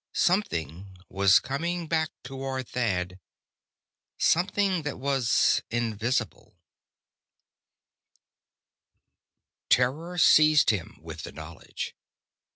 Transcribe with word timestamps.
Something 0.13 0.97
was 1.09 1.39
coming 1.39 1.85
back 1.85 2.09
toward 2.23 2.69
Thad. 2.69 3.19
Something 4.17 4.81
that 4.81 4.97
was 4.97 5.61
invisible! 5.69 6.57
Terror 9.69 10.17
seized 10.17 10.71
him, 10.71 10.97
with 11.03 11.21
the 11.21 11.31
knowledge. 11.31 11.95